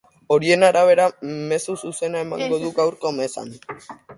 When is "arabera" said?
0.69-1.05